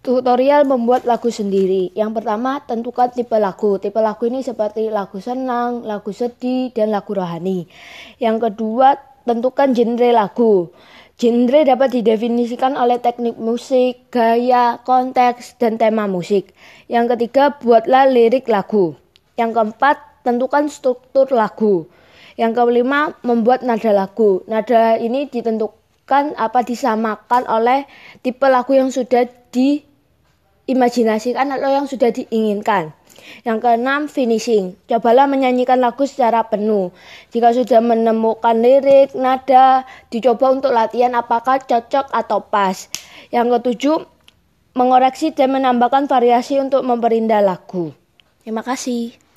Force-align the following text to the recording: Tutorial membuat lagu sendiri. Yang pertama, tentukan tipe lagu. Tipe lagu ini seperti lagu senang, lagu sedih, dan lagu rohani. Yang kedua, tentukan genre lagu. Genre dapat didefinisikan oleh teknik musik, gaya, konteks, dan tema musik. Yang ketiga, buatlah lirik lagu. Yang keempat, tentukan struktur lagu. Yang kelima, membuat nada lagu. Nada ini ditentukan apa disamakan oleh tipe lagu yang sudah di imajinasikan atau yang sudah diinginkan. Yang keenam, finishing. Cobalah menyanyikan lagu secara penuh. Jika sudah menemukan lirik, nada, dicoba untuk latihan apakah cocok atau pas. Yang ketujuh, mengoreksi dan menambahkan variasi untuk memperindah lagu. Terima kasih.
Tutorial 0.00 0.64
membuat 0.64 1.04
lagu 1.04 1.28
sendiri. 1.28 1.92
Yang 1.92 2.24
pertama, 2.24 2.64
tentukan 2.64 3.12
tipe 3.12 3.36
lagu. 3.36 3.76
Tipe 3.76 4.00
lagu 4.00 4.24
ini 4.24 4.40
seperti 4.40 4.88
lagu 4.88 5.20
senang, 5.20 5.84
lagu 5.84 6.08
sedih, 6.08 6.72
dan 6.72 6.88
lagu 6.88 7.12
rohani. 7.12 7.68
Yang 8.16 8.48
kedua, 8.48 8.96
tentukan 9.28 9.76
genre 9.76 10.08
lagu. 10.08 10.72
Genre 11.20 11.60
dapat 11.68 12.00
didefinisikan 12.00 12.80
oleh 12.80 12.96
teknik 12.96 13.36
musik, 13.36 14.08
gaya, 14.08 14.80
konteks, 14.88 15.60
dan 15.60 15.76
tema 15.76 16.08
musik. 16.08 16.56
Yang 16.88 17.20
ketiga, 17.20 17.60
buatlah 17.60 18.08
lirik 18.08 18.48
lagu. 18.48 18.96
Yang 19.36 19.52
keempat, 19.52 20.24
tentukan 20.24 20.72
struktur 20.72 21.28
lagu. 21.28 21.92
Yang 22.40 22.56
kelima, 22.56 23.20
membuat 23.20 23.60
nada 23.60 23.92
lagu. 23.92 24.48
Nada 24.48 24.96
ini 24.96 25.28
ditentukan 25.28 26.40
apa 26.40 26.64
disamakan 26.64 27.44
oleh 27.52 27.84
tipe 28.24 28.48
lagu 28.48 28.72
yang 28.72 28.88
sudah 28.88 29.28
di 29.52 29.89
imajinasikan 30.70 31.50
atau 31.50 31.70
yang 31.74 31.90
sudah 31.90 32.14
diinginkan. 32.14 32.94
Yang 33.42 33.58
keenam, 33.62 34.06
finishing. 34.08 34.78
Cobalah 34.86 35.26
menyanyikan 35.26 35.78
lagu 35.82 36.06
secara 36.08 36.46
penuh. 36.48 36.94
Jika 37.34 37.52
sudah 37.52 37.82
menemukan 37.82 38.56
lirik, 38.58 39.12
nada, 39.18 39.84
dicoba 40.08 40.50
untuk 40.54 40.72
latihan 40.72 41.12
apakah 41.18 41.60
cocok 41.60 42.10
atau 42.10 42.38
pas. 42.48 42.88
Yang 43.28 43.60
ketujuh, 43.60 43.98
mengoreksi 44.74 45.36
dan 45.36 45.52
menambahkan 45.52 46.08
variasi 46.08 46.56
untuk 46.58 46.86
memperindah 46.86 47.44
lagu. 47.44 47.92
Terima 48.40 48.64
kasih. 48.64 49.20